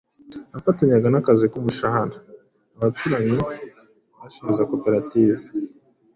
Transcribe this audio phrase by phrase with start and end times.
[0.51, 2.17] nafatanyaga n’akazi k’umushahara.
[2.77, 3.35] Abaturanyi
[4.19, 5.43] bashinze koperative